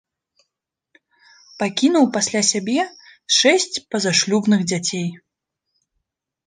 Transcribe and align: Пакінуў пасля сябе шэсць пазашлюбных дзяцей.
Пакінуў 1.59 2.05
пасля 2.15 2.41
сябе 2.51 2.81
шэсць 3.39 3.77
пазашлюбных 3.93 4.59
дзяцей. 4.73 5.07